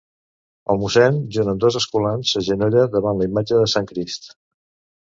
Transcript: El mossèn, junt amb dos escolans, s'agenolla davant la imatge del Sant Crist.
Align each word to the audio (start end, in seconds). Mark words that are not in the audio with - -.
El 0.73 0.79
mossèn, 0.83 1.19
junt 1.35 1.53
amb 1.53 1.61
dos 1.65 1.77
escolans, 1.81 2.33
s'agenolla 2.35 2.89
davant 2.99 3.21
la 3.23 3.31
imatge 3.33 3.61
del 3.63 3.73
Sant 3.77 3.93
Crist. 3.95 4.33